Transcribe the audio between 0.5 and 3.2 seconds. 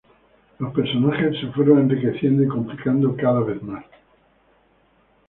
Los personajes se fueron enriqueciendo y complicando